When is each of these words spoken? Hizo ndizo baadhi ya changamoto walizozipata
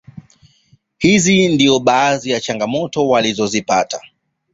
Hizo 0.97 1.31
ndizo 1.49 1.79
baadhi 1.79 2.29
ya 2.29 2.39
changamoto 2.39 3.07
walizozipata 3.07 4.01